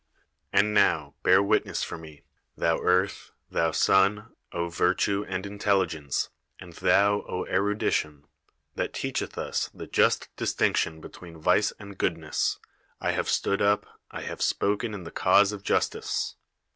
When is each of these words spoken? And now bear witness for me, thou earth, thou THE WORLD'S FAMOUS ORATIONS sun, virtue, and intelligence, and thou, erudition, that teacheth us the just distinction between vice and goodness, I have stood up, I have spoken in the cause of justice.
And 0.51 0.73
now 0.73 1.13
bear 1.21 1.43
witness 1.43 1.83
for 1.83 1.95
me, 1.95 2.23
thou 2.57 2.79
earth, 2.79 3.33
thou 3.51 3.65
THE 3.65 3.65
WORLD'S 3.65 3.85
FAMOUS 3.85 3.99
ORATIONS 4.01 4.37
sun, 4.51 4.69
virtue, 4.87 5.25
and 5.27 5.45
intelligence, 5.45 6.29
and 6.59 6.73
thou, 6.73 7.45
erudition, 7.47 8.25
that 8.73 8.93
teacheth 8.93 9.37
us 9.37 9.69
the 9.75 9.85
just 9.85 10.35
distinction 10.37 11.01
between 11.01 11.37
vice 11.37 11.71
and 11.77 11.99
goodness, 11.99 12.57
I 12.99 13.11
have 13.11 13.29
stood 13.29 13.61
up, 13.61 13.85
I 14.09 14.21
have 14.21 14.41
spoken 14.41 14.95
in 14.95 15.03
the 15.03 15.11
cause 15.11 15.51
of 15.51 15.61
justice. 15.61 16.35